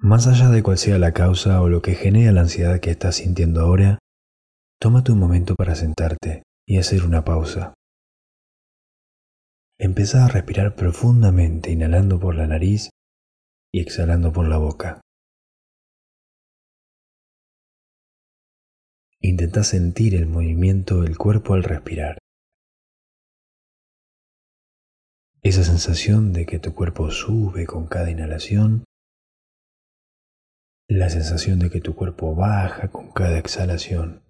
[0.00, 3.16] Más allá de cuál sea la causa o lo que genera la ansiedad que estás
[3.16, 3.98] sintiendo ahora,
[4.80, 7.74] tómate un momento para sentarte y hacer una pausa.
[9.76, 12.90] Empezá a respirar profundamente, inhalando por la nariz
[13.72, 15.00] y exhalando por la boca.
[19.20, 22.18] Intenta sentir el movimiento del cuerpo al respirar.
[25.42, 28.84] Esa sensación de que tu cuerpo sube con cada inhalación,
[30.88, 34.22] la sensación de que tu cuerpo baja con cada exhalación.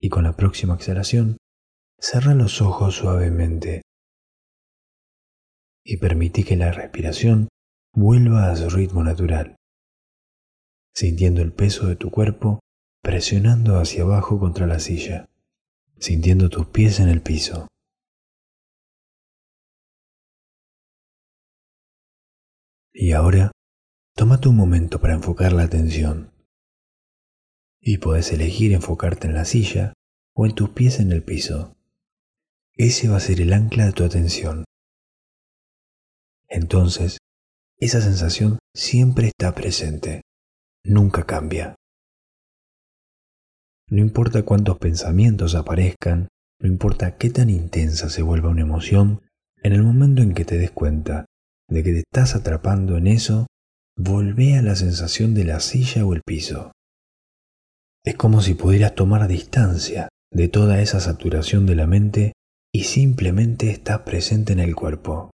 [0.00, 1.36] Y con la próxima exhalación,
[1.98, 3.82] cerra los ojos suavemente
[5.84, 7.48] y permití que la respiración
[7.94, 9.56] vuelva a su ritmo natural
[10.94, 12.60] sintiendo el peso de tu cuerpo
[13.02, 15.26] presionando hacia abajo contra la silla,
[15.98, 17.66] sintiendo tus pies en el piso.
[22.94, 23.50] Y ahora,
[24.14, 26.32] tómate un momento para enfocar la atención.
[27.80, 29.92] Y puedes elegir enfocarte en la silla
[30.34, 31.76] o en tus pies en el piso.
[32.76, 34.64] Ese va a ser el ancla de tu atención.
[36.48, 37.18] Entonces,
[37.78, 40.22] esa sensación siempre está presente
[40.84, 41.74] nunca cambia.
[43.88, 46.28] No importa cuántos pensamientos aparezcan,
[46.60, 49.22] no importa qué tan intensa se vuelva una emoción,
[49.62, 51.26] en el momento en que te des cuenta
[51.68, 53.46] de que te estás atrapando en eso,
[53.96, 56.72] volvé a la sensación de la silla o el piso.
[58.04, 62.32] Es como si pudieras tomar distancia de toda esa saturación de la mente
[62.72, 65.30] y simplemente estás presente en el cuerpo.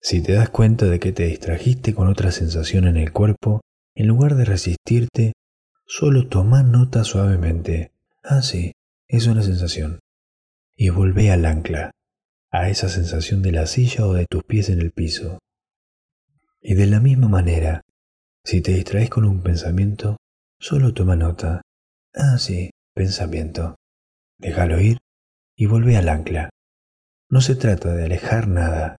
[0.00, 3.60] Si te das cuenta de que te distrajiste con otra sensación en el cuerpo,
[3.94, 5.32] en lugar de resistirte,
[5.86, 7.92] solo toma nota suavemente.
[8.22, 8.72] Ah, sí,
[9.08, 9.98] es una sensación.
[10.76, 11.90] Y volvé al ancla,
[12.50, 15.38] a esa sensación de la silla o de tus pies en el piso.
[16.60, 17.82] Y de la misma manera,
[18.44, 20.16] si te distraes con un pensamiento,
[20.60, 21.62] solo toma nota.
[22.14, 23.76] Ah, sí, pensamiento.
[24.38, 24.98] Déjalo ir
[25.56, 26.50] y vuelve al ancla.
[27.30, 28.96] No se trata de alejar nada,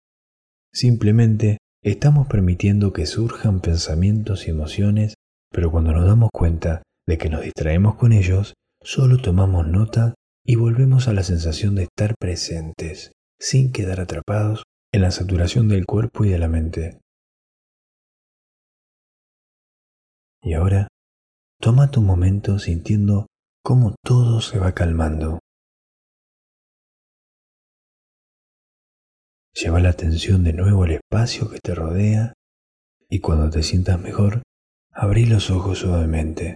[0.72, 5.16] Simplemente estamos permitiendo que surjan pensamientos y emociones,
[5.52, 10.14] pero cuando nos damos cuenta de que nos distraemos con ellos, solo tomamos nota
[10.46, 15.86] y volvemos a la sensación de estar presentes, sin quedar atrapados en la saturación del
[15.86, 17.00] cuerpo y de la mente.
[20.42, 20.88] Y ahora,
[21.60, 23.28] toma tu momento sintiendo
[23.64, 25.40] cómo todo se va calmando.
[29.54, 32.34] Lleva la atención de nuevo al espacio que te rodea
[33.10, 34.44] y cuando te sientas mejor,
[34.94, 36.56] abrí los ojos suavemente.